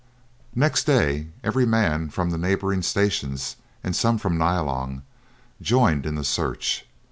[0.55, 5.03] Next day every man from the neighbouring stations, and some from Nyalong,
[5.61, 6.87] joined in the search.